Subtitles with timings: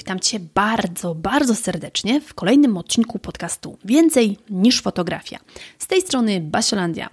[0.00, 5.38] Witam Cię bardzo, bardzo serdecznie w kolejnym odcinku podcastu Więcej niż fotografia.
[5.78, 7.10] Z tej strony Basiolandia.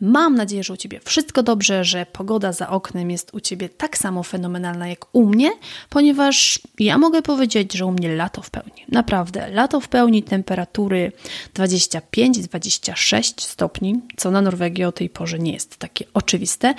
[0.00, 3.98] Mam nadzieję, że u Ciebie wszystko dobrze, że pogoda za oknem jest u Ciebie tak
[3.98, 5.50] samo fenomenalna jak u mnie,
[5.90, 8.84] ponieważ ja mogę powiedzieć, że u mnie lato w pełni.
[8.88, 11.12] Naprawdę, lato w pełni, temperatury
[11.54, 16.74] 25-26 stopni, co na Norwegii o tej porze nie jest takie oczywiste,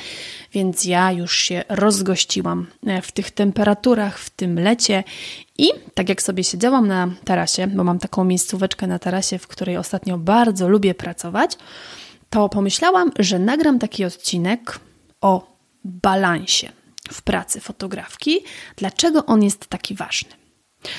[0.54, 2.68] więc ja już się rozgościłam
[3.02, 5.04] w tych temperaturach, w tym lecie
[5.62, 9.78] i tak jak sobie siedziałam na tarasie, bo mam taką miejscóweczkę na tarasie, w której
[9.78, 11.58] ostatnio bardzo lubię pracować,
[12.30, 14.80] to pomyślałam, że nagram taki odcinek
[15.22, 16.72] o balansie
[17.12, 18.40] w pracy fotografki.
[18.76, 20.30] Dlaczego on jest taki ważny?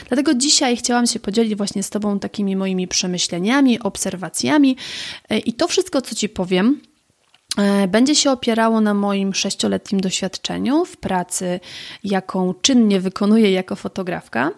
[0.08, 4.76] Dlatego dzisiaj chciałam się podzielić właśnie z Tobą takimi moimi przemyśleniami, obserwacjami
[5.28, 6.80] e, i to wszystko, co Ci powiem,
[7.88, 11.60] będzie się opierało na moim sześcioletnim doświadczeniu w pracy,
[12.04, 14.50] jaką czynnie wykonuję jako fotografka.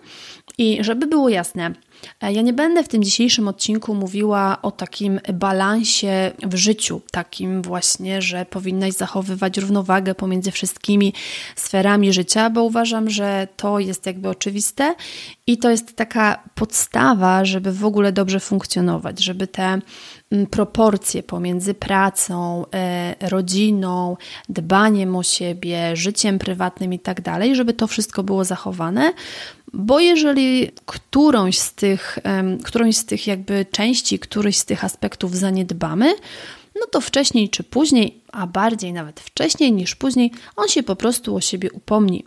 [0.58, 1.72] I żeby było jasne, e,
[2.22, 8.22] ja nie będę w tym dzisiejszym odcinku mówiła o takim balansie w życiu, takim właśnie,
[8.22, 11.12] że powinnaś zachowywać równowagę pomiędzy wszystkimi
[11.56, 14.94] sferami życia, bo uważam, że to jest jakby oczywiste
[15.46, 19.78] i to jest taka podstawa, żeby w ogóle dobrze funkcjonować, żeby te
[20.30, 24.16] mm, proporcje pomiędzy pracą, e, rodziną,
[24.48, 29.12] dbaniem o siebie, życiem prywatnym i tak dalej, żeby to wszystko było zachowane,
[29.74, 32.18] bo jeżeli którąś z tych,
[32.64, 36.14] którąś z tych jakby części, któryś z tych aspektów zaniedbamy,
[36.74, 41.36] no to wcześniej czy później, a bardziej nawet wcześniej niż później, on się po prostu
[41.36, 42.24] o siebie upomni.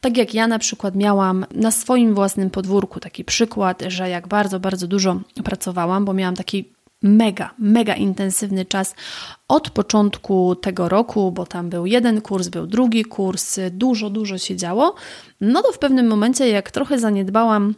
[0.00, 4.60] Tak jak ja na przykład miałam na swoim własnym podwórku taki przykład, że jak bardzo,
[4.60, 6.64] bardzo dużo pracowałam, bo miałam taki
[7.02, 8.94] mega, mega intensywny czas
[9.48, 14.56] od początku tego roku, bo tam był jeden kurs, był drugi kurs, dużo, dużo się
[14.56, 14.94] działo.
[15.40, 17.74] No to w pewnym momencie, jak trochę zaniedbałam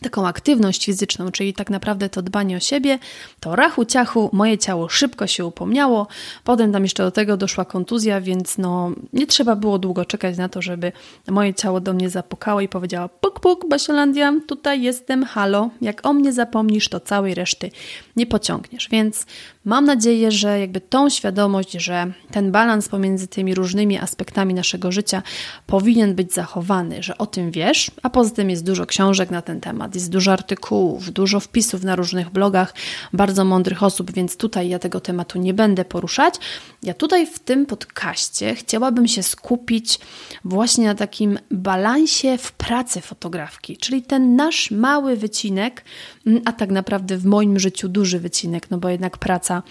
[0.00, 2.98] taką aktywność fizyczną, czyli tak naprawdę to dbanie o siebie,
[3.40, 6.06] to rachu ciachu, moje ciało szybko się upomniało,
[6.44, 10.48] potem tam jeszcze do tego doszła kontuzja, więc no nie trzeba było długo czekać na
[10.48, 10.92] to, żeby
[11.28, 16.12] moje ciało do mnie zapukało i powiedziała puk puk Basiolandia, tutaj jestem, halo, jak o
[16.12, 17.70] mnie zapomnisz, to całej reszty
[18.16, 19.26] nie pociągniesz, więc
[19.64, 25.22] mam nadzieję, że jakby tą świadomość, że ten balans pomiędzy tymi różnymi aspektami naszego życia
[25.66, 29.60] powinien być zachowany, że o tym wiesz, a poza tym jest dużo książek na ten
[29.60, 29.94] temat, temat.
[29.94, 32.74] Jest dużo artykułów, dużo wpisów na różnych blogach
[33.12, 36.34] bardzo mądrych osób, więc tutaj ja tego tematu nie będę poruszać.
[36.82, 39.98] Ja tutaj w tym podcaście chciałabym się skupić
[40.44, 45.84] właśnie na takim balansie w pracy fotografki, czyli ten nasz mały wycinek,
[46.26, 49.62] mm, a tak naprawdę w moim życiu duży wycinek, no bo jednak praca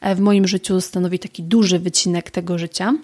[0.00, 2.94] e, w moim życiu stanowi taki duży wycinek tego życia.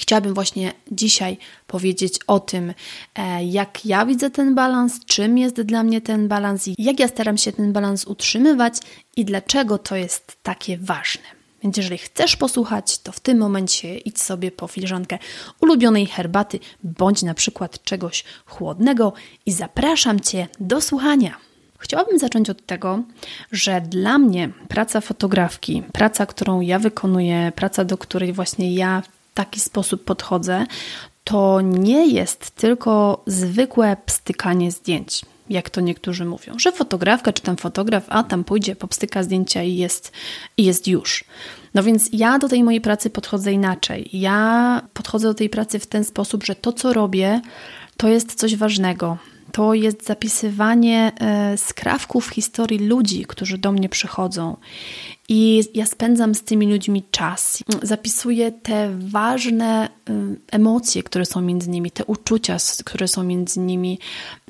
[0.00, 2.74] Chciałabym właśnie dzisiaj powiedzieć o tym,
[3.14, 7.08] e, jak ja widzę ten balans, czym jest dla mnie ten balans i jak ja
[7.08, 8.74] staram się ten balans utrzymywać
[9.16, 11.24] i dlaczego to jest takie ważne.
[11.62, 15.18] Więc jeżeli chcesz posłuchać, to w tym momencie idź sobie po filiżankę
[15.60, 19.12] ulubionej herbaty bądź na przykład czegoś chłodnego
[19.46, 21.36] i zapraszam Cię do słuchania.
[21.78, 23.02] Chciałabym zacząć od tego,
[23.52, 29.02] że dla mnie praca fotografki, praca, którą ja wykonuję, praca, do której właśnie ja
[29.44, 30.66] taki sposób podchodzę,
[31.24, 37.56] to nie jest tylko zwykłe pstykanie zdjęć, jak to niektórzy mówią, że fotografka czy tam
[37.56, 40.12] fotograf, a tam pójdzie, popstyka zdjęcia i jest,
[40.56, 41.24] i jest już.
[41.74, 44.10] No więc ja do tej mojej pracy podchodzę inaczej.
[44.12, 47.40] Ja podchodzę do tej pracy w ten sposób, że to, co robię,
[47.96, 49.18] to jest coś ważnego.
[49.52, 54.56] To jest zapisywanie e, skrawków historii ludzi, którzy do mnie przychodzą.
[55.32, 57.62] I ja spędzam z tymi ludźmi czas.
[57.82, 60.12] Zapisuję te ważne y,
[60.50, 63.98] emocje, które są między nimi, te uczucia, które są między nimi,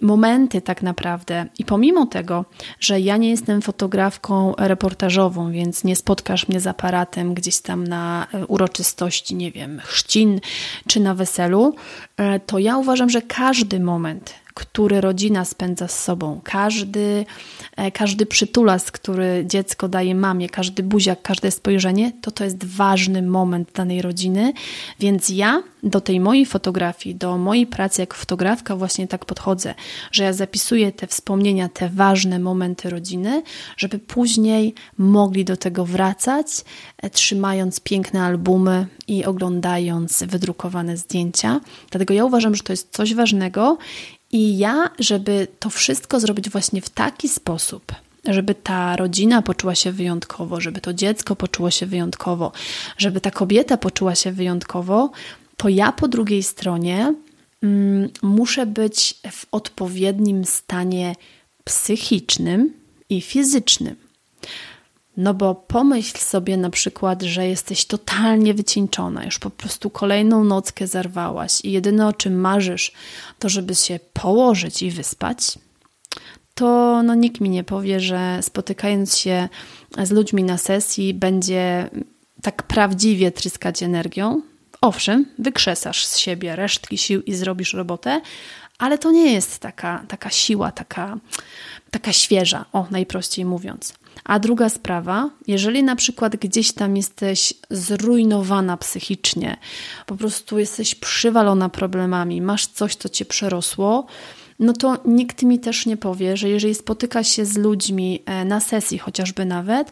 [0.00, 1.46] momenty tak naprawdę.
[1.58, 2.44] I pomimo tego,
[2.80, 8.26] że ja nie jestem fotografką reportażową, więc nie spotkasz mnie z aparatem gdzieś tam na
[8.34, 10.40] y, uroczystości, nie wiem, chrzcin
[10.86, 11.74] czy na weselu,
[12.46, 16.40] to ja uważam, że każdy moment, który rodzina spędza z sobą.
[16.44, 17.24] Każdy,
[17.76, 23.22] e, każdy przytulas, który dziecko daje mamie, każdy buziak, każde spojrzenie, to to jest ważny
[23.22, 24.52] moment danej rodziny.
[24.98, 29.74] Więc ja do tej mojej fotografii, do mojej pracy jako fotografka właśnie tak podchodzę,
[30.12, 33.42] że ja zapisuję te wspomnienia, te ważne momenty rodziny,
[33.76, 36.46] żeby później mogli do tego wracać,
[36.98, 41.60] e, trzymając piękne albumy i oglądając wydrukowane zdjęcia.
[41.90, 43.78] Dlatego ja uważam, że to jest coś ważnego
[44.32, 47.92] i ja, żeby to wszystko zrobić właśnie w taki sposób,
[48.24, 52.52] żeby ta rodzina poczuła się wyjątkowo, żeby to dziecko poczuło się wyjątkowo,
[52.98, 55.10] żeby ta kobieta poczuła się wyjątkowo,
[55.56, 57.14] to ja po drugiej stronie
[57.62, 61.14] mm, muszę być w odpowiednim stanie
[61.64, 62.72] psychicznym
[63.10, 63.96] i fizycznym.
[65.16, 70.86] No bo pomyśl sobie na przykład, że jesteś totalnie wycieńczona, już po prostu kolejną nockę
[70.86, 72.92] zarwałaś i jedyne o czym marzysz,
[73.38, 75.58] to żeby się położyć i wyspać.
[76.54, 79.48] To no, nikt mi nie powie, że spotykając się
[80.02, 81.90] z ludźmi na sesji będzie
[82.42, 84.42] tak prawdziwie tryskać energią.
[84.80, 88.20] Owszem, wykrzesasz z siebie resztki sił i zrobisz robotę,
[88.78, 91.16] ale to nie jest taka, taka siła, taka,
[91.90, 93.94] taka świeża, o najprościej mówiąc.
[94.24, 99.56] A druga sprawa, jeżeli na przykład gdzieś tam jesteś zrujnowana psychicznie,
[100.06, 104.06] po prostu jesteś przywalona problemami, masz coś, co cię przerosło,
[104.58, 108.60] no to nikt mi też nie powie, że jeżeli spotyka się z ludźmi e, na
[108.60, 109.90] sesji, chociażby nawet,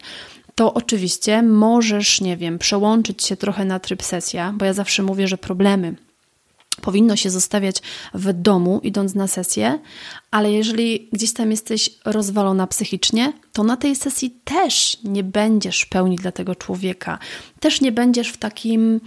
[0.55, 5.29] to oczywiście możesz, nie wiem, przełączyć się trochę na tryb sesja, bo ja zawsze mówię,
[5.29, 5.95] że problemy
[6.81, 7.83] powinno się zostawiać
[8.15, 9.79] w domu, idąc na sesję,
[10.31, 16.17] ale jeżeli gdzieś tam jesteś rozwalona psychicznie, to na tej sesji też nie będziesz pełni
[16.17, 17.19] dla tego człowieka.
[17.61, 19.01] Też nie będziesz w takim,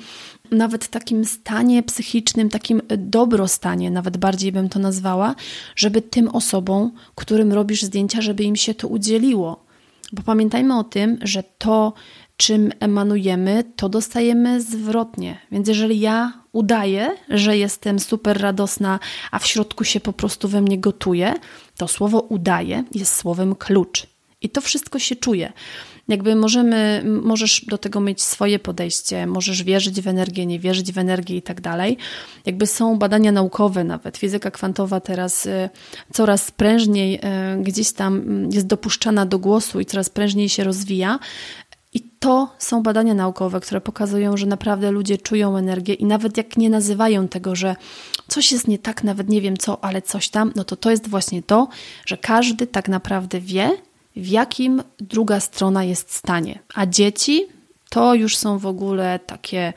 [0.52, 5.36] nawet takim stanie psychicznym, takim dobrostanie, nawet bardziej bym to nazwała,
[5.76, 9.66] żeby tym osobom, którym robisz zdjęcia, żeby im się to udzieliło.
[10.12, 11.94] Bo pamiętajmy o tym, że to,
[12.42, 15.40] czym emanujemy, to dostajemy zwrotnie.
[15.52, 19.00] Więc jeżeli ja udaję, że jestem super radosna,
[19.32, 21.34] a w środku się po prostu we mnie gotuje,
[21.78, 24.08] to słowo udaje jest słowem klucz.
[24.42, 25.54] I to wszystko się czuje.
[26.08, 30.98] Jakby możemy, możesz do tego mieć swoje podejście, możesz wierzyć w energię, nie wierzyć w
[30.98, 31.98] energię i tak dalej.
[32.46, 34.18] Jakby są badania naukowe nawet.
[34.18, 35.70] Fizyka kwantowa teraz y,
[36.14, 37.20] coraz prężniej y,
[37.64, 41.20] gdzieś tam mm, jest dopuszczana do głosu i coraz prężniej się rozwija.
[41.94, 46.58] I to są badania naukowe, które pokazują, że naprawdę ludzie czują energię i nawet jak
[46.58, 47.76] nie nazywają tego, że
[48.28, 51.08] coś jest nie tak, nawet nie wiem co, ale coś tam, no to to jest
[51.08, 51.68] właśnie to,
[52.06, 53.70] że każdy tak naprawdę wie,
[54.16, 56.60] w jakim druga strona jest stanie.
[56.76, 57.46] A dzieci
[57.90, 59.74] to już są w ogóle takie,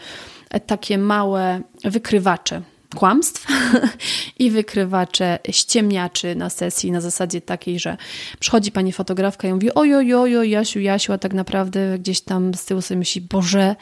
[0.67, 2.63] takie małe wykrywacze
[2.97, 3.47] kłamstw
[4.39, 7.97] i wykrywacze ściemniaczy na sesji na zasadzie takiej, że
[8.41, 12.83] przychodzi pani fotografka i mówi ojojojo, Jasiu, Jasiu, a tak naprawdę gdzieś tam z tyłu
[12.83, 13.77] sobie myśli, Boże,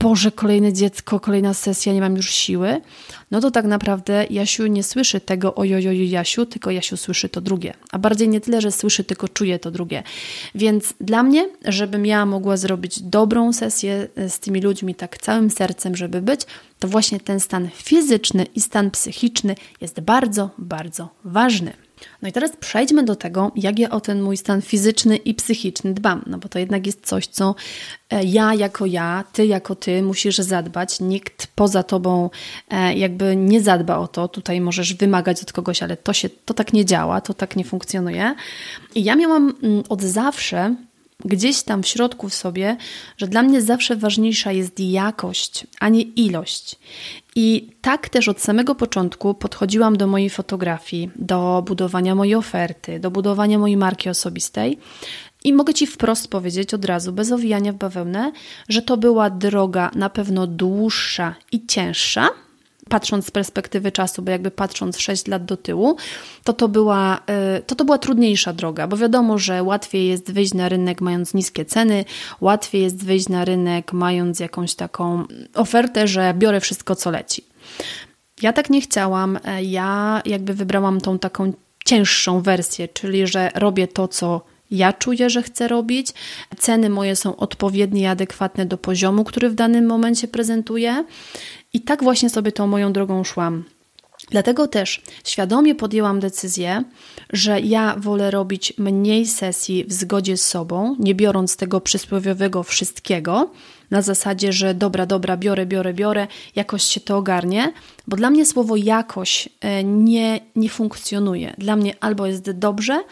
[0.00, 2.80] Boże, kolejne dziecko, kolejna sesja, nie mam już siły,
[3.30, 7.74] no to tak naprawdę Jasiu nie słyszy tego ojojojo, Jasiu, tylko Jasiu słyszy to drugie.
[7.90, 10.02] A bardziej nie tyle, że słyszy, tylko czuje to drugie.
[10.54, 15.96] Więc dla mnie, żebym ja mogła zrobić dobrą sesję z tymi ludźmi tak całym sercem,
[15.96, 16.40] żeby być,
[16.78, 21.81] to właśnie ten stan fizyczny i stan psychiczny jest bardzo, bardzo ważny.
[22.22, 25.94] No i teraz przejdźmy do tego, jak ja o ten mój stan fizyczny i psychiczny
[25.94, 27.54] dbam, no bo to jednak jest coś, co
[28.10, 31.00] e, ja jako ja, ty jako ty musisz zadbać.
[31.00, 32.30] Nikt poza tobą
[32.70, 34.28] e, jakby nie zadba o to.
[34.28, 37.64] Tutaj możesz wymagać od kogoś, ale to się to tak nie działa, to tak nie
[37.64, 38.34] funkcjonuje.
[38.94, 40.74] I ja miałam mm, od zawsze
[41.24, 42.76] gdzieś tam w środku w sobie,
[43.16, 46.78] że dla mnie zawsze ważniejsza jest jakość, a nie ilość.
[47.36, 53.10] I tak też od samego początku podchodziłam do mojej fotografii, do budowania mojej oferty, do
[53.10, 54.78] budowania mojej marki osobistej.
[55.44, 58.32] I mogę Ci wprost powiedzieć od razu, bez owijania w bawełnę,
[58.68, 62.28] że to była droga na pewno dłuższa i cięższa,
[62.88, 65.96] patrząc z perspektywy czasu, bo jakby patrząc 6 lat do tyłu,
[66.44, 67.20] to to była,
[67.58, 71.34] y, to to była trudniejsza droga, bo wiadomo, że łatwiej jest wyjść na rynek mając
[71.34, 72.04] niskie ceny,
[72.40, 75.24] łatwiej jest wyjść na rynek mając jakąś taką
[75.54, 77.44] ofertę, że biorę wszystko, co leci.
[78.42, 81.52] Ja tak nie chciałam, e, ja jakby wybrałam tą taką
[81.84, 86.08] cięższą wersję, czyli że robię to, co ja czuję, że chcę robić.
[86.58, 91.04] Ceny moje są odpowiednie i adekwatne do poziomu, który w danym momencie prezentuję.
[91.72, 93.64] I tak właśnie sobie tą moją drogą szłam.
[94.30, 96.84] Dlatego też świadomie podjęłam decyzję,
[97.32, 103.50] że ja wolę robić mniej sesji w zgodzie z sobą, nie biorąc tego przysłowiowego wszystkiego,
[103.90, 106.26] na zasadzie, że dobra, dobra, biorę, biorę, biorę,
[106.56, 107.72] jakoś się to ogarnie,
[108.08, 111.54] bo dla mnie słowo jakoś e, nie, nie funkcjonuje.
[111.58, 113.04] Dla mnie albo jest dobrze,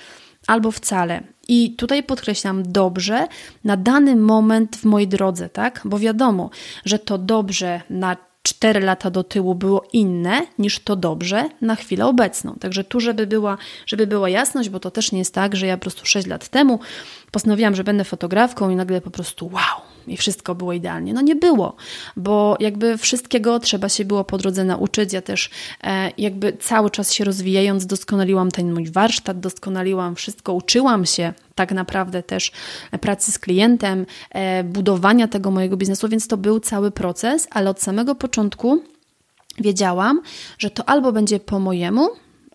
[0.47, 1.23] albo wcale.
[1.51, 3.29] I tutaj podkreślam dobrze
[3.65, 5.81] na dany moment w mojej drodze, tak?
[5.85, 6.51] Bo wiadomo,
[6.85, 12.07] że to dobrze na 4 lata do tyłu było inne niż to dobrze na chwilę
[12.07, 12.55] obecną.
[12.55, 15.77] Także tu, żeby była, żeby była jasność, bo to też nie jest tak, że ja
[15.77, 16.81] po prostu 6 lat temu
[17.31, 21.15] postanowiłam, że będę fotografką i nagle po prostu wow, i wszystko było idealnie.
[21.15, 21.77] No nie było,
[22.17, 25.13] bo jakby wszystkiego trzeba się było po drodze nauczyć.
[25.13, 25.51] Ja też
[25.85, 31.73] e, jakby cały czas się rozwijając, doskonaliłam ten mój warsztat, doskonaliłam wszystko, uczyłam się tak
[31.73, 32.53] naprawdę też
[33.01, 37.83] pracy z klientem, e, budowania tego mojego biznesu, więc to był cały proces, ale od
[37.83, 38.83] samego początku
[39.59, 40.21] wiedziałam,
[40.59, 42.09] że to albo będzie po mojemu,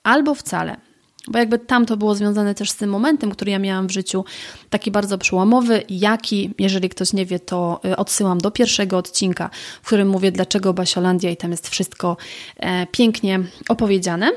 [0.04, 0.85] albo wcale.
[1.28, 4.26] Bo jakby tam to było związane też z tym momentem, który ja miałam w życiu,
[4.70, 9.50] taki bardzo przełomowy, jaki, jeżeli ktoś nie wie, to y, odsyłam do pierwszego odcinka,
[9.82, 12.18] w którym mówię, dlaczego Basiolandia i tam jest wszystko
[12.58, 13.40] e, pięknie
[13.70, 14.32] opowiedziane.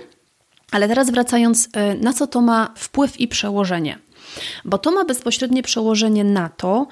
[0.70, 3.98] Ale teraz wracając, e, na co to ma wpływ i przełożenie?
[4.64, 6.86] Bo to ma bezpośrednie przełożenie na to,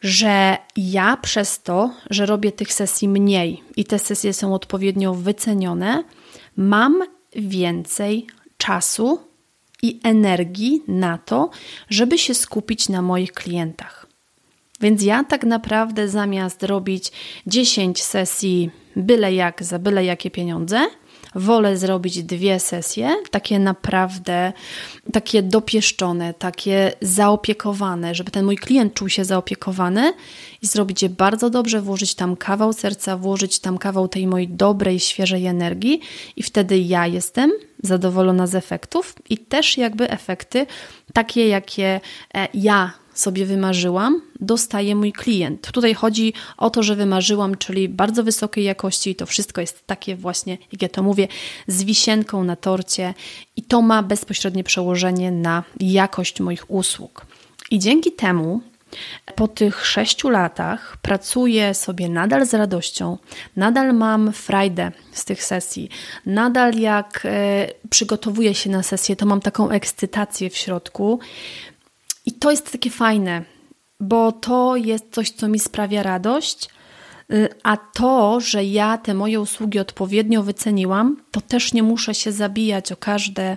[0.00, 6.04] że ja przez to, że robię tych sesji mniej i te sesje są odpowiednio wycenione,
[6.56, 7.02] mam
[7.36, 8.26] więcej
[8.64, 9.20] czasu
[9.82, 11.50] i energii na to,
[11.90, 14.06] żeby się skupić na moich klientach.
[14.80, 17.12] Więc ja tak naprawdę zamiast robić
[17.46, 20.86] 10 sesji byle jak za byle jakie pieniądze,
[21.34, 24.52] wolę zrobić dwie sesje, takie naprawdę,
[25.12, 30.12] takie dopieszczone, takie zaopiekowane, żeby ten mój klient czuł się zaopiekowany
[30.62, 35.00] i zrobić je bardzo dobrze, włożyć tam kawał serca, włożyć tam kawał tej mojej dobrej,
[35.00, 36.00] świeżej energii
[36.36, 40.66] i wtedy ja jestem zadowolona z efektów i też jakby efekty
[41.12, 42.00] takie, jakie
[42.34, 45.70] e, ja sobie wymarzyłam, dostaje mój klient.
[45.72, 50.16] Tutaj chodzi o to, że wymarzyłam, czyli bardzo wysokiej jakości i to wszystko jest takie
[50.16, 51.28] właśnie, jak ja to mówię,
[51.66, 53.14] z wisienką na torcie
[53.56, 57.26] i to ma bezpośrednie przełożenie na jakość moich usług.
[57.70, 58.60] I dzięki temu
[59.34, 63.18] po tych sześciu latach pracuję sobie nadal z radością,
[63.56, 65.88] nadal mam frajdę z tych sesji,
[66.26, 71.20] nadal jak e, przygotowuję się na sesję, to mam taką ekscytację w środku.
[72.26, 73.44] I to jest takie fajne,
[74.00, 76.68] bo to jest coś, co mi sprawia radość,
[77.32, 82.32] y, a to, że ja te moje usługi odpowiednio wyceniłam, to też nie muszę się
[82.32, 83.56] zabijać o każde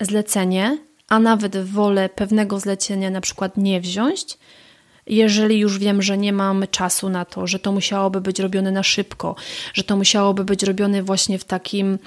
[0.00, 4.38] zlecenie, a nawet wolę pewnego zlecenia na przykład nie wziąć,
[5.06, 8.82] jeżeli już wiem, że nie mam czasu na to, że to musiałoby być robione na
[8.82, 9.36] szybko,
[9.74, 11.98] że to musiałoby być robione właśnie w takim,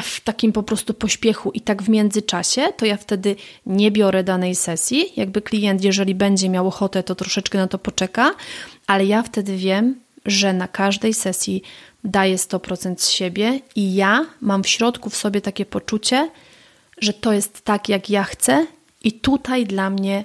[0.00, 3.36] w takim po prostu pośpiechu i tak w międzyczasie, to ja wtedy
[3.66, 5.12] nie biorę danej sesji.
[5.16, 8.34] Jakby klient, jeżeli będzie miał ochotę, to troszeczkę na to poczeka,
[8.86, 11.62] ale ja wtedy wiem, że na każdej sesji
[12.04, 16.30] daję 100% z siebie i ja mam w środku w sobie takie poczucie,
[17.00, 18.66] że to jest tak, jak ja chcę,
[19.04, 20.24] i tutaj dla mnie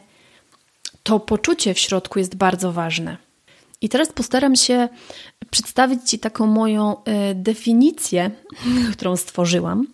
[1.03, 3.17] to poczucie w środku jest bardzo ważne.
[3.81, 4.89] I teraz postaram się
[5.53, 8.31] przedstawić Ci taką moją e, definicję,
[8.93, 9.87] którą stworzyłam,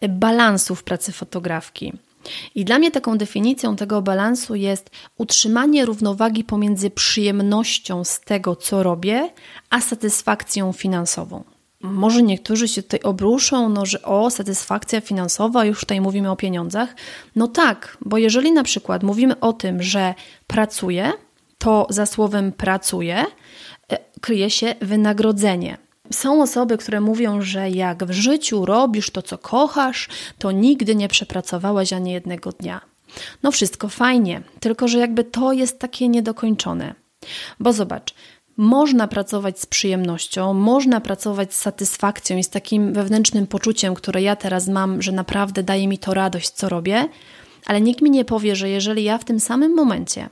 [0.00, 1.92] e, balansu w pracy fotografki.
[2.54, 8.82] I dla mnie taką definicją tego balansu jest utrzymanie równowagi pomiędzy przyjemnością z tego, co
[8.82, 9.30] robię,
[9.70, 11.44] a satysfakcją finansową.
[11.82, 16.94] Może niektórzy się tutaj obruszą, no, że o, satysfakcja finansowa, już tutaj mówimy o pieniądzach.
[17.36, 20.14] No tak, bo jeżeli na przykład mówimy o tym, że
[20.46, 21.12] pracuję,
[21.58, 23.24] to za słowem pracuję
[24.20, 25.78] kryje się wynagrodzenie.
[26.12, 30.08] Są osoby, które mówią, że jak w życiu robisz to, co kochasz,
[30.38, 32.80] to nigdy nie przepracowałeś ani jednego dnia.
[33.42, 36.94] No wszystko fajnie, tylko że jakby to jest takie niedokończone.
[37.60, 38.14] Bo zobacz,
[38.56, 44.36] można pracować z przyjemnością, można pracować z satysfakcją i z takim wewnętrznym poczuciem, które ja
[44.36, 47.08] teraz mam, że naprawdę daje mi to radość, co robię,
[47.66, 50.28] ale nikt mi nie powie, że jeżeli ja w tym samym momencie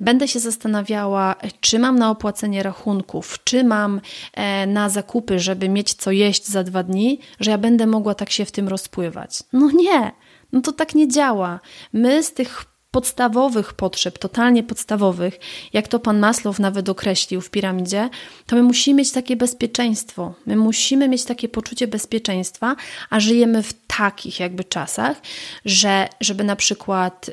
[0.00, 4.00] będę się zastanawiała, czy mam na opłacenie rachunków, czy mam
[4.34, 8.30] e, na zakupy, żeby mieć co jeść za dwa dni, że ja będę mogła tak
[8.30, 9.42] się w tym rozpływać.
[9.52, 10.12] No nie,
[10.52, 11.60] no to tak nie działa.
[11.92, 15.38] My z tych podstawowych potrzeb, totalnie podstawowych,
[15.72, 18.08] jak to pan Maslow nawet określił w piramidzie,
[18.46, 20.34] to my musimy mieć takie bezpieczeństwo.
[20.46, 22.76] My musimy mieć takie poczucie bezpieczeństwa,
[23.10, 25.20] a żyjemy w takich jakby czasach,
[25.64, 27.32] że żeby na przykład y,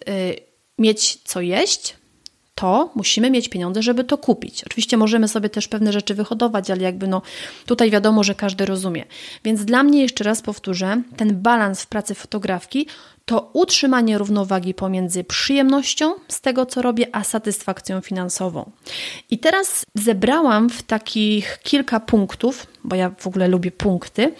[0.77, 1.95] mieć co jeść,
[2.55, 4.63] to musimy mieć pieniądze, żeby to kupić.
[4.63, 7.21] Oczywiście możemy sobie też pewne rzeczy wyhodować, ale jakby no
[7.65, 9.05] tutaj wiadomo, że każdy rozumie.
[9.43, 12.87] Więc dla mnie jeszcze raz powtórzę, ten balans w pracy fotografki
[13.25, 18.71] to utrzymanie równowagi pomiędzy przyjemnością z tego, co robię, a satysfakcją finansową.
[19.29, 24.33] I teraz zebrałam w takich kilka punktów, bo ja w ogóle lubię punkty,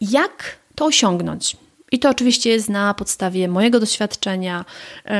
[0.00, 1.56] jak to osiągnąć.
[1.92, 4.64] I to oczywiście jest na podstawie mojego doświadczenia
[5.04, 5.12] yy,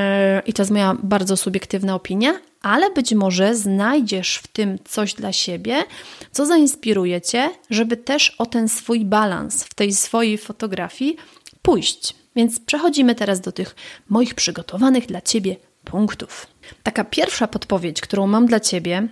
[0.46, 5.32] i to jest moja bardzo subiektywna opinia, ale być może znajdziesz w tym coś dla
[5.32, 5.84] siebie,
[6.30, 11.16] co zainspiruje cię, żeby też o ten swój balans w tej swojej fotografii
[11.62, 12.14] pójść.
[12.36, 13.76] Więc przechodzimy teraz do tych
[14.08, 16.46] moich przygotowanych dla ciebie punktów.
[16.82, 19.08] Taka pierwsza podpowiedź, którą mam dla ciebie,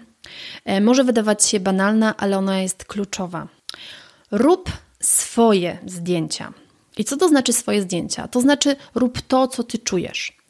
[0.66, 3.48] yy, może wydawać się banalna, ale ona jest kluczowa.
[4.30, 6.52] Rób swoje zdjęcia.
[6.98, 8.28] I co to znaczy swoje zdjęcia?
[8.28, 10.40] To znaczy rób to, co ty czujesz.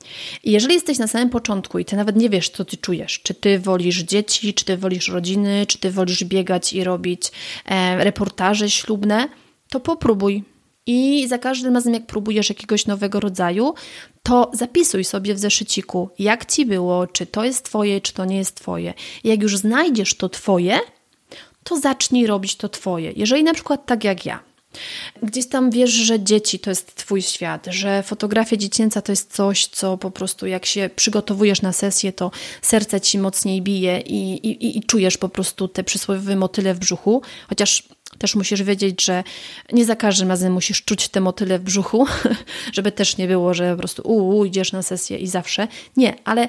[0.44, 3.34] I jeżeli jesteś na samym początku i ty nawet nie wiesz, co ty czujesz, czy
[3.34, 7.22] ty wolisz dzieci, czy ty wolisz rodziny, czy ty wolisz biegać i robić
[7.66, 9.28] e, reportaże ślubne,
[9.68, 10.44] to popróbuj.
[10.86, 13.74] I za każdym razem, jak próbujesz jakiegoś nowego rodzaju,
[14.22, 18.36] to zapisuj sobie w zeszyciku, jak ci było, czy to jest twoje, czy to nie
[18.36, 18.94] jest twoje.
[19.24, 20.80] I jak już znajdziesz to twoje,
[21.64, 23.12] to zacznij robić to twoje.
[23.16, 24.40] Jeżeli na przykład tak jak ja,
[25.22, 29.66] Gdzieś tam wiesz, że dzieci to jest Twój świat, że fotografia dziecięca to jest coś,
[29.66, 32.30] co po prostu jak się przygotowujesz na sesję, to
[32.62, 37.22] serce ci mocniej bije i, i, i czujesz po prostu te przysłowiowe motyle w brzuchu,
[37.48, 37.82] chociaż
[38.18, 39.24] też musisz wiedzieć, że
[39.72, 42.06] nie za każdym razem musisz czuć te motyle w brzuchu,
[42.76, 45.68] żeby też nie było, że po prostu u, idziesz na sesję i zawsze.
[45.96, 46.48] Nie, ale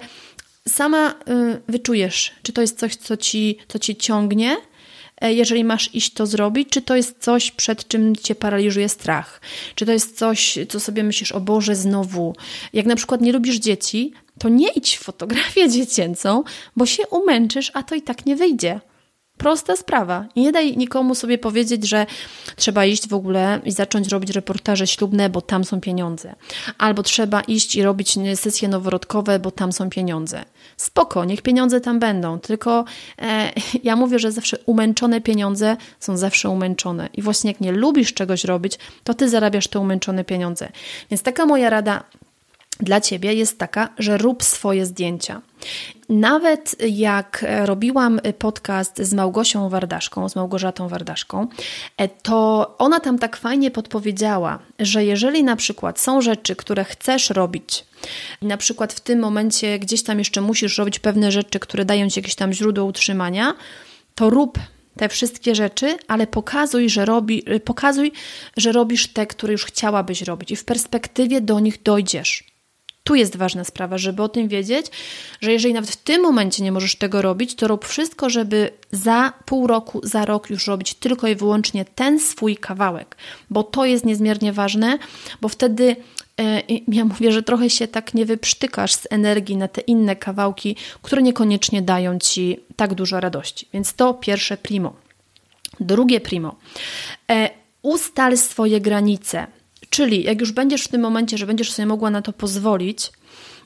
[0.67, 4.57] sama y, wyczujesz, czy to jest coś, co ci, co ci ciągnie,
[5.29, 9.41] jeżeli masz iść to zrobić, czy to jest coś, przed czym cię paraliżuje strach,
[9.75, 12.35] czy to jest coś, co sobie myślisz, o Boże, znowu.
[12.73, 16.43] Jak na przykład nie lubisz dzieci, to nie idź w fotografię dziecięcą,
[16.75, 18.79] bo się umęczysz, a to i tak nie wyjdzie.
[19.41, 20.25] Prosta sprawa.
[20.35, 22.05] Nie daj nikomu sobie powiedzieć, że
[22.55, 26.35] trzeba iść w ogóle i zacząć robić reportaże ślubne, bo tam są pieniądze.
[26.77, 30.45] Albo trzeba iść i robić sesje noworodkowe, bo tam są pieniądze.
[30.77, 32.85] Spoko, niech pieniądze tam będą, tylko
[33.21, 33.51] e,
[33.83, 37.09] ja mówię, że zawsze umęczone pieniądze są zawsze umęczone.
[37.13, 40.69] I właśnie jak nie lubisz czegoś robić, to ty zarabiasz te umęczone pieniądze.
[41.11, 42.03] Więc taka moja rada
[42.79, 45.41] dla ciebie jest taka, że rób swoje zdjęcia.
[46.11, 51.47] Nawet jak robiłam podcast z Małgosią Wardaszką, z Małgorzatą Wardaszką,
[51.97, 57.29] e, to ona tam tak fajnie podpowiedziała, że jeżeli na przykład są rzeczy, które chcesz
[57.29, 57.85] robić,
[58.41, 62.19] na przykład w tym momencie gdzieś tam jeszcze musisz robić pewne rzeczy, które dają ci
[62.19, 63.53] jakieś tam źródło utrzymania,
[64.15, 64.59] to rób
[64.97, 68.11] te wszystkie rzeczy, ale pokazuj, że, robi, pokazuj,
[68.57, 72.50] że robisz te, które już chciałabyś robić i w perspektywie do nich dojdziesz.
[73.03, 74.85] Tu jest ważna sprawa, żeby o tym wiedzieć,
[75.41, 79.33] że jeżeli nawet w tym momencie nie możesz tego robić, to rób wszystko, żeby za
[79.45, 83.17] pół roku, za rok już robić tylko i wyłącznie ten swój kawałek,
[83.49, 84.97] bo to jest niezmiernie ważne,
[85.41, 85.95] bo wtedy
[86.39, 90.75] e, ja mówię, że trochę się tak nie wyprztykasz z energii na te inne kawałki,
[91.01, 93.67] które niekoniecznie dają ci tak dużo radości.
[93.73, 94.93] Więc to pierwsze primo.
[95.79, 96.55] Drugie primo.
[97.31, 97.49] E,
[97.81, 99.47] ustal swoje granice.
[99.91, 103.11] Czyli jak już będziesz w tym momencie, że będziesz sobie mogła na to pozwolić,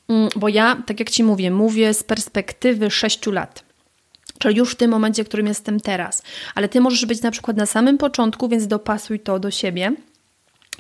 [0.08, 3.64] mm, bo ja, tak jak Ci mówię, mówię z perspektywy 6 lat.
[4.40, 6.24] Czyli już w tym momencie, w którym jestem teraz.
[6.56, 9.94] Ale Ty możesz być na przykład na samym początku, więc dopasuj to do siebie.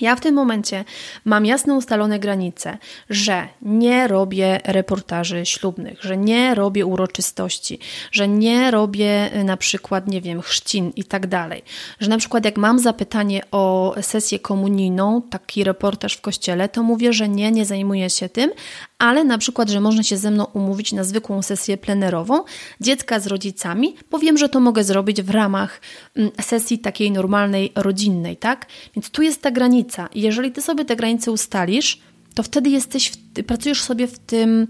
[0.01, 0.85] Ja w tym momencie
[1.25, 2.77] mam jasno ustalone granice,
[3.09, 7.79] że nie robię reportaży ślubnych, że nie robię uroczystości,
[8.11, 11.63] że nie robię y, na przykład, nie wiem, chrzcin i tak dalej.
[11.99, 17.13] Że na przykład jak mam zapytanie o sesję komunijną, taki reportaż w kościele, to mówię,
[17.13, 18.51] że nie, nie zajmuję się tym,
[18.99, 22.43] ale na przykład, że można się ze mną umówić na zwykłą sesję plenerową
[22.81, 25.81] dziecka z rodzicami, bo wiem, że to mogę zrobić w ramach
[26.15, 28.65] mm, sesji takiej normalnej, rodzinnej, tak?
[28.95, 30.09] Więc tu jest ta granica.
[30.15, 32.01] Jeżeli ty sobie te granice ustalisz,
[32.35, 33.11] to wtedy jesteś,
[33.47, 34.67] pracujesz sobie w tym,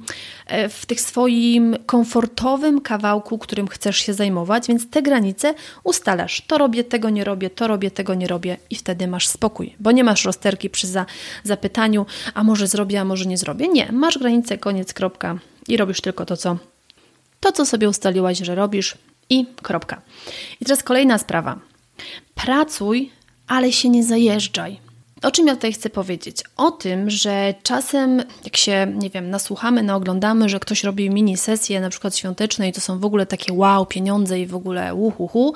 [0.47, 6.41] e, w tych swoim komfortowym kawałku, którym chcesz się zajmować, więc te granice ustalasz.
[6.47, 9.91] To robię, tego nie robię, to robię, tego nie robię i wtedy masz spokój, bo
[9.91, 11.05] nie masz rozterki przy za,
[11.43, 13.67] zapytaniu, a może zrobię, a może nie zrobię.
[13.67, 16.57] Nie, masz granicę, koniec, kropka i robisz tylko to, co,
[17.39, 18.97] to, co sobie ustaliłaś, że robisz
[19.29, 20.01] i kropka.
[20.61, 21.59] I teraz kolejna sprawa.
[22.35, 23.11] Pracuj,
[23.47, 24.84] ale się nie zajeżdżaj.
[25.25, 26.43] O czym ja tutaj chcę powiedzieć?
[26.57, 31.81] O tym, że czasem, jak się, nie wiem, nasłuchamy, naoglądamy, że ktoś robi mini sesje,
[31.81, 35.53] na przykład świąteczne, i to są w ogóle takie wow, pieniądze i w ogóle uhuhu,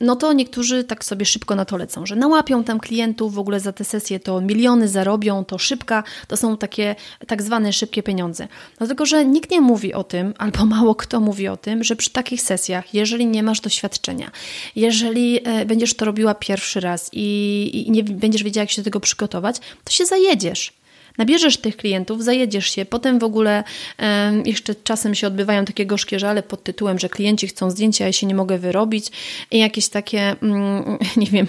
[0.00, 3.60] no to niektórzy tak sobie szybko na to lecą, że nałapią tam klientów, w ogóle
[3.60, 8.48] za te sesje to miliony zarobią, to szybka, to są takie tak zwane szybkie pieniądze.
[8.78, 12.10] Dlatego, że nikt nie mówi o tym, albo mało kto mówi o tym, że przy
[12.10, 14.30] takich sesjach, jeżeli nie masz doświadczenia,
[14.76, 18.84] jeżeli e, będziesz to robiła pierwszy raz i, i nie będziesz wiedziała, jak się do
[18.84, 20.77] tego przygotować, to się zajedziesz.
[21.18, 23.64] Nabierzesz tych klientów, zajedziesz się, potem w ogóle
[23.98, 28.12] um, jeszcze czasem się odbywają takie gorzkie żale pod tytułem, że klienci chcą zdjęcia, ja
[28.12, 29.06] się nie mogę wyrobić
[29.50, 31.46] i jakieś takie, um, nie wiem,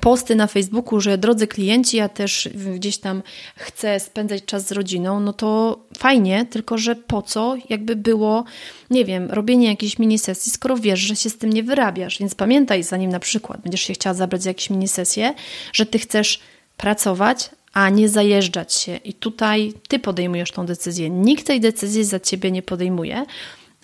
[0.00, 3.22] posty na Facebooku, że drodzy klienci, ja też gdzieś tam
[3.56, 8.44] chcę spędzać czas z rodziną, no to fajnie, tylko że po co jakby było,
[8.90, 12.18] nie wiem, robienie jakiejś mini sesji, skoro wiesz, że się z tym nie wyrabiasz.
[12.18, 15.34] Więc pamiętaj, zanim na przykład będziesz się chciała zabrać za jakieś mini sesje,
[15.72, 16.40] że ty chcesz
[16.76, 18.96] pracować, a nie zajeżdżać się.
[18.96, 21.10] I tutaj ty podejmujesz tą decyzję.
[21.10, 23.26] Nikt tej decyzji za ciebie nie podejmuje.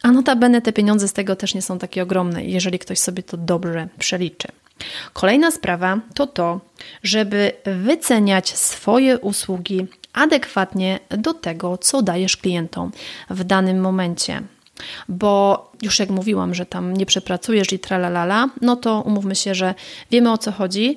[0.03, 3.37] A notabene te pieniądze z tego też nie są takie ogromne, jeżeli ktoś sobie to
[3.37, 4.49] dobrze przeliczy.
[5.13, 6.61] Kolejna sprawa to to,
[7.03, 7.53] żeby
[7.85, 12.93] wyceniać swoje usługi adekwatnie do tego, co dajesz klientom
[13.31, 14.43] w danym momencie.
[15.09, 19.75] Bo już jak mówiłam, że tam nie przepracujesz i tralalala, no to umówmy się, że
[20.11, 20.97] wiemy o co chodzi,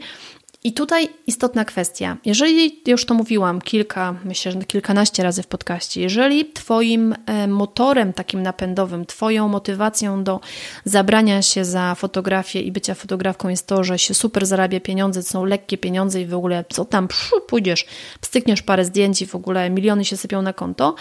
[0.67, 2.17] i tutaj istotna kwestia.
[2.25, 8.13] Jeżeli, już to mówiłam kilka, myślę, że kilkanaście razy w podcaście, jeżeli Twoim e, motorem
[8.13, 10.39] takim napędowym, Twoją motywacją do
[10.86, 15.45] zabrania się za fotografię i bycia fotografką jest to, że się super zarabia pieniądze, są
[15.45, 17.86] lekkie pieniądze i w ogóle co tam, pszu, pójdziesz,
[18.21, 20.95] stykniesz parę zdjęć i w ogóle miliony się sypią na konto,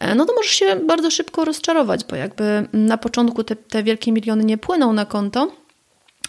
[0.00, 4.12] e, no to możesz się bardzo szybko rozczarować, bo jakby na początku te, te wielkie
[4.12, 5.63] miliony nie płyną na konto,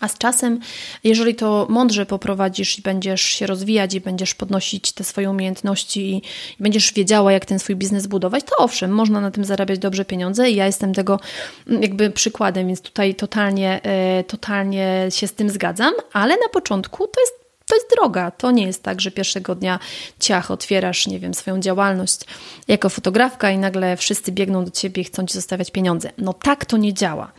[0.01, 0.59] a z czasem,
[1.03, 6.15] jeżeli to mądrze poprowadzisz i będziesz się rozwijać i będziesz podnosić te swoje umiejętności i,
[6.59, 10.05] i, będziesz wiedziała, jak ten swój biznes budować, to owszem, można na tym zarabiać dobrze
[10.05, 11.19] pieniądze i ja jestem tego
[11.67, 17.07] mm, jakby przykładem, więc tutaj totalnie, e, totalnie się z tym zgadzam, ale na początku
[17.07, 18.31] to jest to jest droga.
[18.31, 19.79] To nie jest tak, że pierwszego dnia
[20.19, 22.19] ciach otwierasz, nie wiem, swoją działalność
[22.67, 26.11] jako fotografka i nagle wszyscy biegną do ciebie i chcą ci zostawiać pieniądze.
[26.17, 27.31] No tak to nie działa.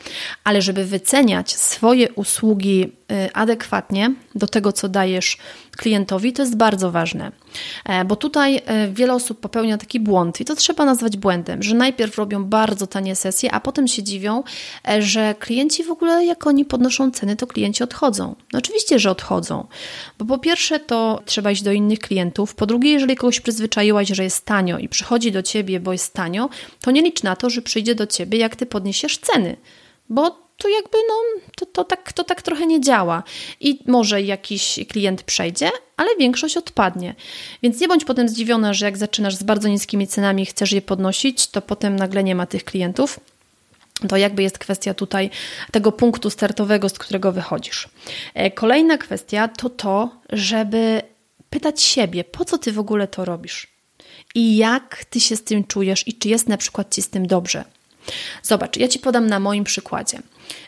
[0.45, 2.93] Ale żeby wyceniać swoje usługi
[3.35, 5.39] adekwatnie do tego, co dajesz
[5.77, 7.33] klientowi, to jest bardzo ważne.
[7.85, 11.75] E, bo tutaj e, wiele osób popełnia taki błąd i to trzeba nazwać błędem, że
[11.75, 14.43] najpierw robią bardzo tanie sesje, a potem się dziwią,
[14.89, 18.35] e, że klienci w ogóle, jak oni podnoszą ceny, to klienci odchodzą.
[18.53, 19.67] No oczywiście, że odchodzą,
[20.19, 24.25] bo po pierwsze to trzeba iść do innych klientów, po drugie, jeżeli kogoś przyzwyczaiłaś, że
[24.25, 26.49] jest tanio i przychodzi do ciebie, bo jest tanio,
[26.81, 29.57] to nie licz na to, że przyjdzie do ciebie, jak ty podniesiesz ceny,
[30.09, 31.15] bo to jakby no,
[31.57, 33.23] to, to, tak, to tak trochę nie działa.
[33.61, 37.15] I może jakiś klient przejdzie, ale większość odpadnie.
[37.63, 40.83] Więc nie bądź potem zdziwiona, że jak zaczynasz z bardzo niskimi cenami i chcesz je
[40.83, 43.21] podnosić, to potem nagle nie ma tych klientów.
[44.09, 45.31] To jakby jest kwestia tutaj
[45.71, 47.89] tego punktu startowego, z którego wychodzisz.
[48.35, 51.03] E, kolejna kwestia to to, żeby
[51.51, 53.67] pytać siebie, po co ty w ogóle to robisz?
[54.35, 57.27] I jak ty się z tym czujesz i czy jest na przykład ci z tym
[57.27, 57.65] dobrze?
[58.43, 60.19] Zobacz, ja Ci podam na moim przykładzie.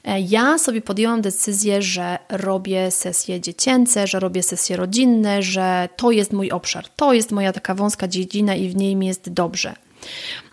[0.04, 6.10] E, ja sobie podjęłam decyzję, że robię sesje dziecięce, że robię sesje rodzinne, że to
[6.10, 9.74] jest mój obszar, to jest moja taka wąska dziedzina i w niej mi jest dobrze.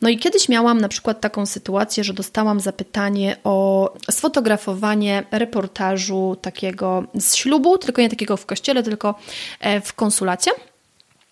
[0.02, 7.04] No i kiedyś miałam na przykład taką sytuację, że dostałam zapytanie o sfotografowanie reportażu takiego
[7.20, 9.16] z ślubu, tylko nie takiego w kościele, tylko
[9.60, 10.52] e, w konsulacie.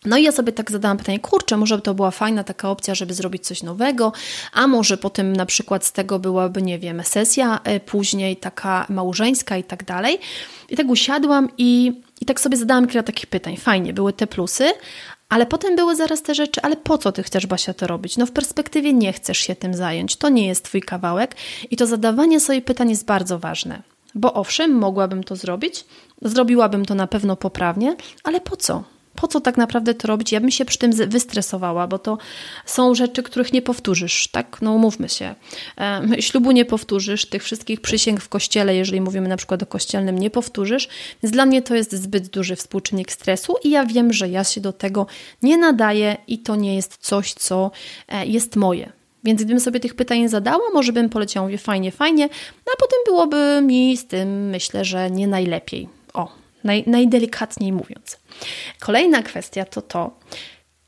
[0.06, 2.96] No i ja sobie tak zadałam pytanie, kurczę, może by to była fajna taka opcja,
[2.96, 4.12] żeby zrobić coś nowego,
[4.54, 9.58] a może potem na przykład z tego byłaby, nie wiem, sesja e, później taka małżeńska
[9.58, 10.20] i tak dalej.
[10.70, 13.58] I tak usiadłam i, i tak sobie zadałam kilka takich pytań.
[13.58, 14.72] Fajnie, były te plusy,
[15.30, 18.18] ale potem były zaraz te rzeczy, ale po co ty chcesz, Basia, to robić?
[18.18, 21.36] No w perspektywie nie chcesz się tym zająć, to nie jest twój kawałek
[21.72, 23.82] i to zadawanie sobie pytań jest bardzo ważne.
[24.16, 25.86] Bo owszem, mogłabym to zrobić,
[26.22, 28.84] zrobiłabym to na pewno poprawnie, ale po co?
[29.16, 30.32] Po co tak naprawdę to robić?
[30.32, 32.18] Ja bym się przy tym wystresowała, bo to
[32.66, 34.62] są rzeczy, których nie powtórzysz, tak?
[34.62, 35.36] No umówmy się.
[35.78, 40.20] E, ślubu nie powtórzysz, tych wszystkich przysięg w kościele, jeżeli mówimy na przykład o kościelnym,
[40.20, 40.88] nie powtórzysz,
[41.24, 44.62] więc dla mnie to jest zbyt duży współczynnik stresu i ja wiem, że ja się
[44.62, 45.08] do tego
[45.42, 47.72] nie nadaję i to nie jest coś, co
[48.08, 48.92] e, jest moje.
[49.24, 52.30] Więc gdybym sobie tych pytań zadała, może bym poleciała, mówię fajnie, fajnie,
[52.66, 55.90] no a potem byłoby mi z tym, myślę, że nie najlepiej.
[56.14, 58.18] O, naj, najdelikatniej mówiąc.
[58.80, 60.20] Kolejna kwestia to to,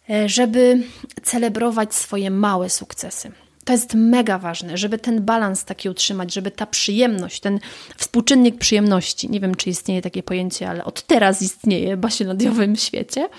[0.09, 0.83] e, żeby
[1.23, 3.31] celebrować swoje małe sukcesy.
[3.65, 7.59] To jest mega ważne, żeby ten balans taki utrzymać, żeby ta przyjemność, ten
[7.97, 13.29] współczynnik przyjemności, nie wiem czy istnieje takie pojęcie, ale od teraz istnieje w basiladiowym świecie,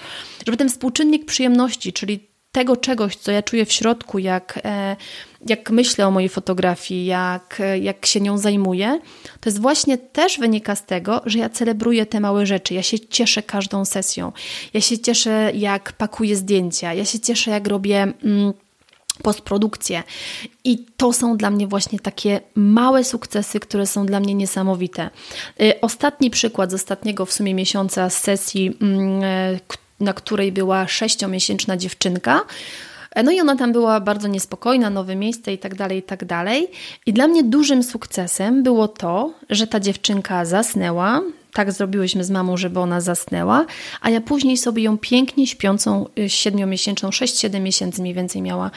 [0.47, 4.97] żeby ten współczynnik przyjemności, czyli tego czegoś, co ja czuję w środku, jak, e,
[5.49, 9.01] jak myślę o mojej fotografii, jak, jak się nią zajmuję,
[9.41, 12.75] to jest właśnie też wynika z tego, że ja celebruję te małe rzeczy.
[12.75, 14.33] Ja się cieszę każdą sesją.
[14.75, 16.95] Ja się cieszę, jak pakuję zdjęcia.
[16.95, 18.13] Ja się cieszę, jak robię.
[18.25, 18.53] Mm,
[19.23, 20.03] postprodukcję.
[20.65, 25.11] I to są dla mnie właśnie takie małe sukcesy, które są dla mnie niesamowite.
[25.61, 29.61] Y, ostatni przykład z ostatniego w sumie miesiąca z sesji, mm, e,
[30.01, 32.41] na której była sześciomiesięczna dziewczynka.
[33.17, 36.25] E, no i ona tam była bardzo niespokojna, nowe miejsce i tak dalej, i tak
[36.25, 36.69] dalej.
[37.07, 41.21] I dla mnie dużym sukcesem było to, że ta dziewczynka zasnęła,
[41.53, 43.67] tak zrobiłyśmy z mamą, żeby ona zasnęła,
[44.01, 48.71] a ja później sobie ją pięknie śpiącą, y, siedmiomiesięczną, 6-7 miesięcy mniej więcej miała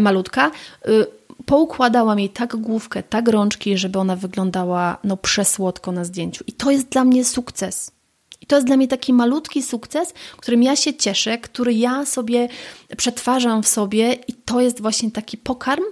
[0.00, 0.50] malutka,
[0.88, 1.06] y,
[1.46, 6.44] poukładałam jej tak główkę, tak rączki, żeby ona wyglądała no przesłodko na zdjęciu.
[6.46, 7.95] I to jest dla mnie sukces.
[8.40, 12.48] I to jest dla mnie taki malutki sukces, którym ja się cieszę, który ja sobie
[12.96, 15.84] przetwarzam w sobie, i to jest właśnie taki pokarm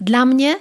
[0.00, 0.56] dla mnie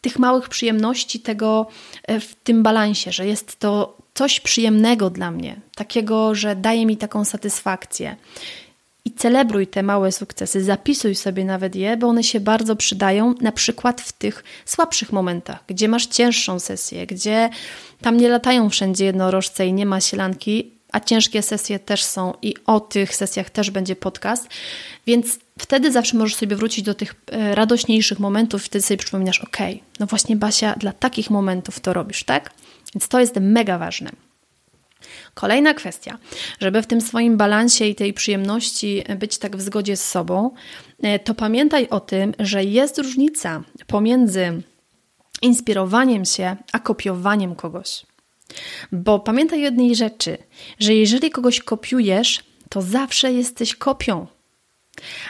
[0.00, 1.66] tych małych przyjemności, tego
[2.02, 6.96] e, w tym balansie, że jest to coś przyjemnego dla mnie, takiego, że daje mi
[6.96, 8.16] taką satysfakcję.
[9.04, 13.52] I celebruj te małe sukcesy, zapisuj sobie nawet je, bo one się bardzo przydają, na
[13.52, 17.50] przykład w tych słabszych momentach, gdzie masz cięższą sesję, gdzie
[18.04, 22.54] tam nie latają wszędzie jednorożce i nie ma sielanki, a ciężkie sesje też są i
[22.66, 24.48] o tych sesjach też będzie podcast,
[25.06, 29.40] więc wtedy zawsze możesz sobie wrócić do tych e, radośniejszych momentów i wtedy sobie przypominasz,
[29.40, 29.56] ok,
[30.00, 32.50] no właśnie Basia, dla takich momentów to robisz, tak?
[32.94, 34.10] Więc to jest mega ważne.
[35.34, 36.18] Kolejna kwestia,
[36.60, 40.50] żeby w tym swoim balansie i tej przyjemności być tak w zgodzie z sobą,
[41.02, 44.62] e, to pamiętaj o tym, że jest różnica pomiędzy
[45.44, 48.06] inspirowaniem się a kopiowaniem kogoś.
[48.92, 50.38] Bo pamiętaj jednej rzeczy,
[50.78, 54.26] że jeżeli kogoś kopiujesz, to zawsze jesteś kopią.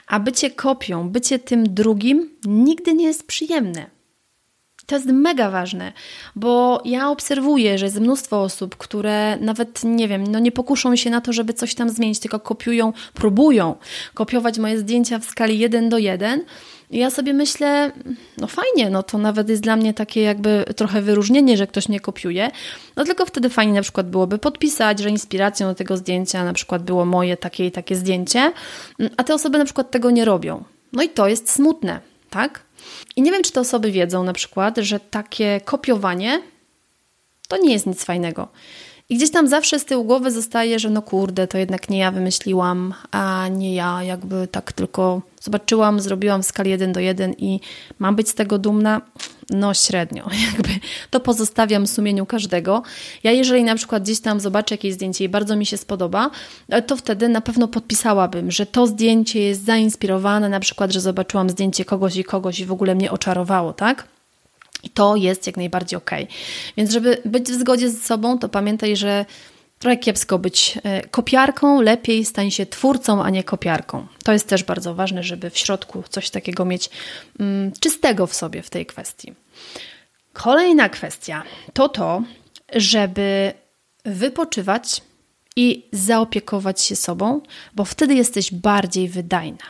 [0.07, 3.91] A bycie kopią, bycie tym drugim nigdy nie jest przyjemne.
[4.87, 5.93] To jest mega ważne,
[6.37, 11.11] bo ja obserwuję, że jest mnóstwo osób, które nawet, nie wiem, no nie pokuszą się
[11.11, 13.77] na to, żeby coś tam zmienić, tylko kopiują, próbują
[14.15, 16.45] kopiować moje zdjęcia w skali 1 do 1.
[16.91, 17.93] I ja sobie myślę,
[18.39, 22.01] no fajnie, no to nawet jest dla mnie takie jakby trochę wyróżnienie, że ktoś mnie
[22.01, 22.51] kopiuje.
[22.97, 26.83] No tylko wtedy fajnie na przykład byłoby podpisać, że inspiracją do tego zdjęcia na przykład
[26.83, 28.53] było moje takie i takie zdjęcie,
[29.17, 30.65] a te osoby na przykład tego nie robią.
[30.93, 32.63] No i to jest smutne, tak?
[33.17, 36.43] I nie wiem, czy te osoby wiedzą na przykład, że takie kopiowanie
[37.49, 38.49] to nie jest nic fajnego.
[39.09, 42.11] I gdzieś tam zawsze z tyłu głowy zostaje, że no kurde, to jednak nie ja
[42.11, 47.61] wymyśliłam, a nie ja jakby tak tylko zobaczyłam, zrobiłam w skali 1 do 1 i
[47.99, 49.01] mam być z tego dumna?
[49.51, 50.69] No średnio, jakby
[51.11, 52.83] to pozostawiam sumieniu każdego.
[53.23, 56.31] Ja jeżeli na przykład gdzieś tam zobaczę jakieś zdjęcie i bardzo mi się spodoba,
[56.87, 61.85] to wtedy na pewno podpisałabym, że to zdjęcie jest zainspirowane, na przykład, że zobaczyłam zdjęcie
[61.85, 64.14] kogoś i kogoś i w ogóle mnie oczarowało, tak?
[64.85, 66.11] I to jest jak najbardziej ok.
[66.77, 69.25] Więc, żeby być w zgodzie z sobą, to pamiętaj, że
[69.79, 74.07] trochę kiepsko być e, kopiarką, lepiej stań się twórcą, a nie kopiarką.
[74.25, 76.91] To jest też bardzo ważne, żeby w środku coś takiego mieć
[77.41, 79.35] mm, czystego w sobie w tej kwestii.
[80.33, 81.43] Kolejna kwestia
[81.73, 82.23] to to,
[82.75, 83.53] żeby
[84.05, 85.01] wypoczywać
[85.57, 87.41] i zaopiekować się sobą,
[87.75, 89.65] bo wtedy jesteś bardziej wydajna.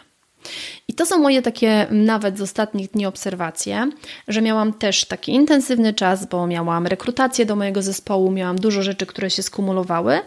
[0.94, 3.90] I to są moje takie nawet z ostatnich dni obserwacje,
[4.28, 9.06] że miałam też taki intensywny czas, bo miałam rekrutację do mojego zespołu, miałam dużo rzeczy,
[9.06, 10.20] które się skumulowały.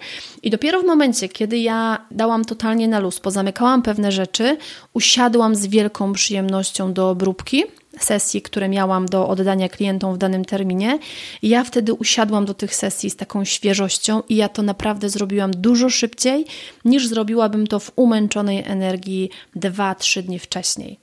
[0.43, 4.57] I dopiero w momencie, kiedy ja dałam totalnie na luz, pozamykałam pewne rzeczy,
[4.93, 7.63] usiadłam z wielką przyjemnością do obróbki
[7.99, 10.99] sesji, które miałam do oddania klientom w danym terminie.
[11.41, 15.51] I ja wtedy usiadłam do tych sesji z taką świeżością i ja to naprawdę zrobiłam
[15.51, 16.45] dużo szybciej
[16.85, 20.99] niż zrobiłabym to w umęczonej energii 2-3 dni wcześniej.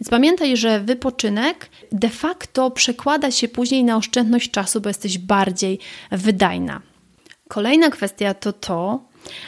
[0.00, 5.78] Więc pamiętaj, że wypoczynek de facto przekłada się później na oszczędność czasu, bo jesteś bardziej
[6.12, 6.80] wydajna.
[7.48, 9.04] Kolejna kwestia to to,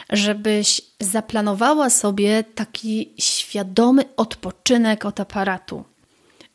[0.09, 5.83] żebyś zaplanowała sobie taki świadomy odpoczynek od aparatu.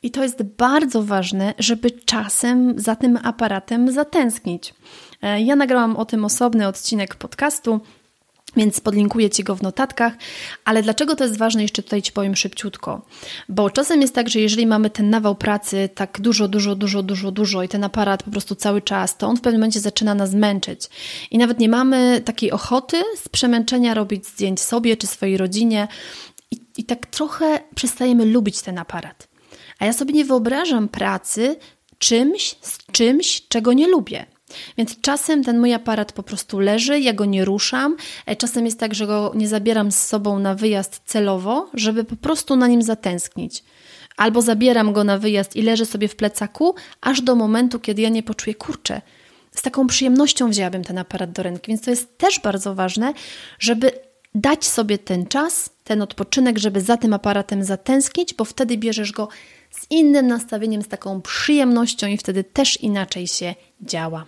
[0.02, 4.74] I to jest bardzo ważne, żeby czasem za tym aparatem zatęsknić.
[5.22, 7.80] E, ja nagrałam o tym osobny odcinek podcastu,
[8.56, 10.12] więc podlinkuję Ci go w notatkach.
[10.64, 13.02] Ale dlaczego to jest ważne, jeszcze tutaj Ci powiem szybciutko.
[13.48, 17.30] Bo czasem jest tak, że jeżeli mamy ten nawał pracy tak dużo, dużo, dużo, dużo,
[17.30, 20.34] dużo i ten aparat po prostu cały czas, to on w pewnym momencie zaczyna nas
[20.34, 20.88] męczyć.
[21.30, 25.88] I nawet nie mamy takiej ochoty z przemęczenia robić zdjęć sobie czy swojej rodzinie.
[26.50, 29.31] I, i tak trochę przestajemy lubić ten aparat.
[29.82, 31.56] A ja sobie nie wyobrażam pracy
[31.98, 34.26] czymś, z czymś, czego nie lubię.
[34.78, 37.96] Więc czasem ten mój aparat po prostu leży, ja go nie ruszam.
[38.26, 42.16] E, czasem jest tak, że go nie zabieram z sobą na wyjazd celowo, żeby po
[42.16, 43.64] prostu na nim zatęsknić.
[44.16, 48.08] Albo zabieram go na wyjazd i leży sobie w plecaku, aż do momentu, kiedy ja
[48.08, 49.00] nie poczuję kurczę.
[49.52, 53.12] Z taką przyjemnością wzięłabym ten aparat do ręki, więc to jest też bardzo ważne,
[53.58, 53.92] żeby
[54.34, 59.28] dać sobie ten czas, ten odpoczynek, żeby za tym aparatem zatęsknić, bo wtedy bierzesz go
[59.72, 64.26] z innym nastawieniem, z taką przyjemnością i wtedy też inaczej się działa.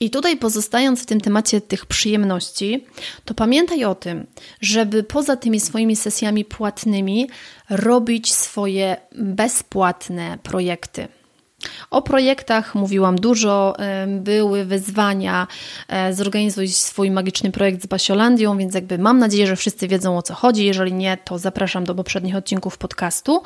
[0.00, 2.84] I tutaj pozostając w tym temacie tych przyjemności,
[3.24, 4.26] to pamiętaj o tym,
[4.60, 7.28] żeby poza tymi swoimi sesjami płatnymi
[7.70, 11.08] robić swoje bezpłatne projekty.
[11.90, 15.46] O projektach mówiłam dużo, były wyzwania,
[15.88, 20.22] e, zorganizuj swój magiczny projekt z Basiolandią, więc jakby mam nadzieję, że wszyscy wiedzą o
[20.22, 20.64] co chodzi.
[20.64, 23.42] Jeżeli nie, to zapraszam do poprzednich odcinków podcastu.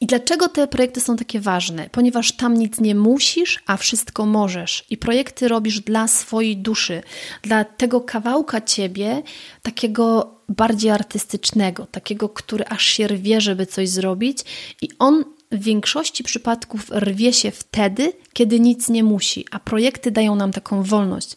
[0.00, 1.90] I dlaczego te projekty są takie ważne?
[1.92, 4.84] Ponieważ tam nic nie musisz, a wszystko możesz.
[4.90, 7.02] I projekty robisz dla swojej duszy,
[7.42, 9.22] dla tego kawałka ciebie,
[9.62, 14.38] takiego bardziej artystycznego, takiego, który aż się rwie, żeby coś zrobić,
[14.82, 15.24] i on
[15.56, 20.82] w większości przypadków rwie się wtedy, kiedy nic nie musi, a projekty dają nam taką
[20.82, 21.36] wolność.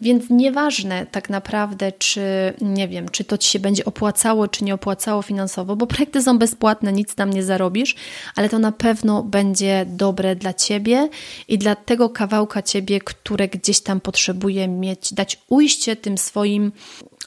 [0.00, 2.20] Więc nieważne tak naprawdę, czy
[2.60, 6.38] nie wiem, czy to ci się będzie opłacało, czy nie opłacało finansowo, bo projekty są
[6.38, 7.94] bezpłatne, nic tam nie zarobisz,
[8.36, 11.08] ale to na pewno będzie dobre dla ciebie
[11.48, 16.72] i dla tego kawałka ciebie, które gdzieś tam potrzebuje mieć, dać ujście tym swoim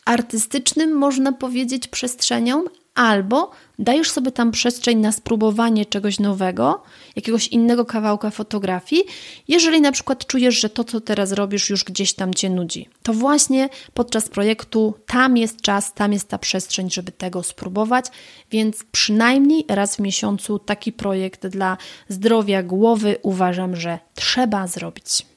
[0.05, 2.63] artystycznym, można powiedzieć, przestrzeniom,
[2.95, 6.83] albo dajesz sobie tam przestrzeń na spróbowanie czegoś nowego,
[7.15, 9.03] jakiegoś innego kawałka fotografii,
[9.47, 12.89] jeżeli na przykład czujesz, że to, co teraz robisz, już gdzieś tam cię nudzi.
[13.03, 18.05] To właśnie podczas projektu tam jest czas, tam jest ta przestrzeń, żeby tego spróbować,
[18.51, 21.77] więc przynajmniej raz w miesiącu taki projekt dla
[22.09, 25.28] zdrowia głowy uważam, że trzeba zrobić.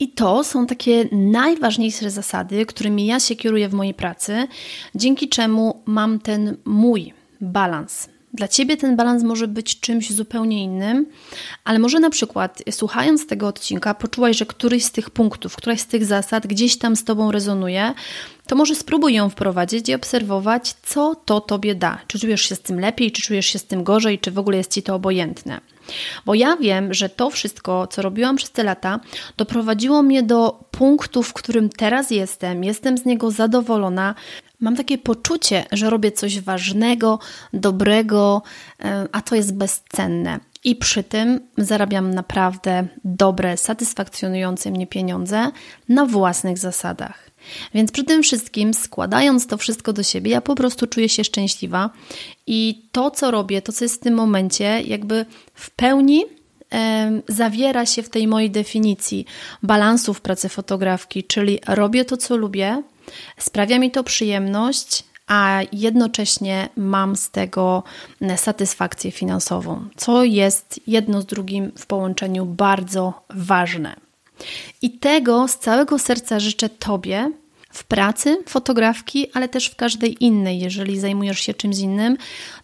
[0.00, 4.46] I to są takie najważniejsze zasady, którymi ja się kieruję w mojej pracy,
[4.94, 8.08] dzięki czemu mam ten mój balans.
[8.34, 11.06] Dla ciebie ten balans może być czymś zupełnie innym,
[11.64, 15.86] ale może na przykład słuchając tego odcinka poczułaś, że któryś z tych punktów, któraś z
[15.86, 17.94] tych zasad gdzieś tam z tobą rezonuje,
[18.46, 21.98] to może spróbuj ją wprowadzić i obserwować, co to tobie da.
[22.06, 24.56] Czy czujesz się z tym lepiej, czy czujesz się z tym gorzej, czy w ogóle
[24.56, 25.60] jest ci to obojętne.
[26.26, 29.00] Bo ja wiem, że to wszystko, co robiłam przez te lata,
[29.36, 32.64] doprowadziło mnie do punktu, w którym teraz jestem.
[32.64, 34.14] Jestem z niego zadowolona.
[34.64, 37.18] Mam takie poczucie, że robię coś ważnego,
[37.52, 38.42] dobrego,
[38.80, 40.40] e, a to jest bezcenne.
[40.64, 45.50] I przy tym zarabiam naprawdę dobre, satysfakcjonujące mnie pieniądze
[45.88, 47.30] na własnych zasadach.
[47.74, 51.90] Więc przy tym wszystkim, składając to wszystko do siebie, ja po prostu czuję się szczęśliwa
[52.46, 56.24] i to, co robię, to, co jest w tym momencie, jakby w pełni
[57.28, 59.24] zawiera się w tej mojej definicji
[59.62, 62.82] balansu w pracy fotografki, czyli robię to, co lubię,
[63.38, 67.82] sprawia mi to przyjemność, a jednocześnie mam z tego
[68.36, 73.96] satysfakcję finansową, co jest jedno z drugim w połączeniu bardzo ważne.
[74.82, 77.30] I tego z całego serca życzę Tobie
[77.70, 82.16] w pracy fotografki, ale też w każdej innej, jeżeli zajmujesz się czymś innym,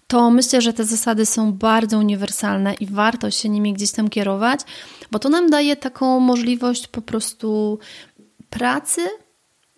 [0.07, 4.61] to myślę, że te zasady są bardzo uniwersalne i warto się nimi gdzieś tam kierować,
[5.11, 7.79] bo to nam daje taką możliwość po prostu
[8.51, 9.01] pracy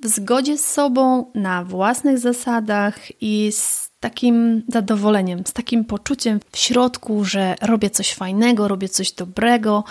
[0.03, 6.59] w zgodzie z sobą, na własnych zasadach i z takim zadowoleniem, z takim poczuciem w
[6.59, 9.85] środku, że robię coś fajnego, robię coś dobrego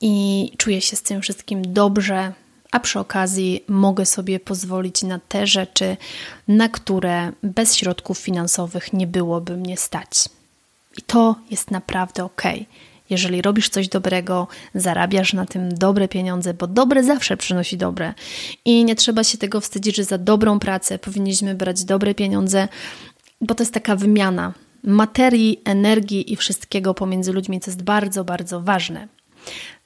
[0.00, 2.32] i czuję się z tym wszystkim dobrze,
[2.70, 5.96] a przy okazji mogę sobie pozwolić na te rzeczy,
[6.48, 10.28] na które bez środków finansowych nie byłoby mnie stać.
[10.98, 12.42] I to jest naprawdę ok.
[13.10, 18.14] Jeżeli robisz coś dobrego, zarabiasz na tym dobre pieniądze, bo dobre zawsze przynosi dobre.
[18.64, 22.68] I nie trzeba się tego wstydzić, że za dobrą pracę powinniśmy brać dobre pieniądze,
[23.40, 24.52] bo to jest taka wymiana
[24.84, 29.08] materii, energii i wszystkiego pomiędzy ludźmi, co jest bardzo, bardzo ważne.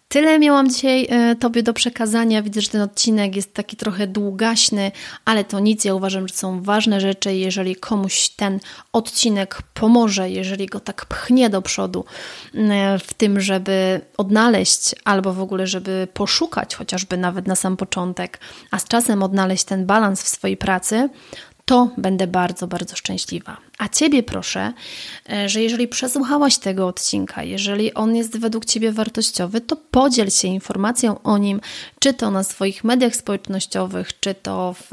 [0.09, 2.43] Tyle miałam dzisiaj e, Tobie do przekazania.
[2.43, 4.93] Widzę, że ten odcinek jest taki trochę długaśny,
[5.25, 5.85] ale to nic.
[5.85, 7.35] Ja uważam, że są ważne rzeczy.
[7.35, 8.61] Jeżeli komuś ten
[8.93, 12.05] odcinek pomoże, jeżeli go tak pchnie do przodu
[12.55, 18.41] e, w tym, żeby odnaleźć albo w ogóle, żeby poszukać chociażby nawet na sam początek,
[18.71, 21.09] a z czasem odnaleźć ten balans w swojej pracy,
[21.65, 23.57] to będę bardzo, bardzo szczęśliwa.
[23.79, 24.73] A Ciebie proszę,
[25.31, 30.49] e, że jeżeli przesłuchałaś tego odcinka, jeżeli on jest według Ciebie wartościowy, to podziel się
[30.49, 31.61] informacją o nim,
[31.99, 34.91] czy to na swoich mediach społecznościowych, czy to w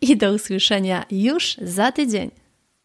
[0.00, 2.43] i do usłyszenia już za tydzień.